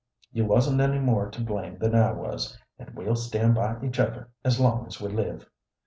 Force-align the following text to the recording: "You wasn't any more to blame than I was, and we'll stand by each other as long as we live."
"You 0.31 0.45
wasn't 0.45 0.81
any 0.81 0.97
more 0.97 1.29
to 1.29 1.43
blame 1.43 1.77
than 1.77 1.93
I 1.93 2.11
was, 2.11 2.57
and 2.79 2.89
we'll 2.95 3.15
stand 3.15 3.53
by 3.53 3.77
each 3.83 3.99
other 3.99 4.29
as 4.43 4.59
long 4.59 4.87
as 4.87 4.99
we 4.99 5.09
live." 5.09 5.47